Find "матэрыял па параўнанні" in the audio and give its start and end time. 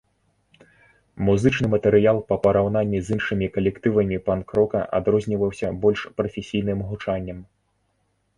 1.73-2.99